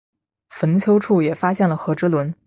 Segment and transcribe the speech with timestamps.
[0.49, 2.33] 坟丘处也发现了和埴轮。